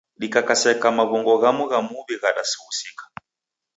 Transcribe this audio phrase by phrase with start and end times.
[0.21, 3.03] Dikakaseka maw'ungo ghamu gha muw'i ghasughusika.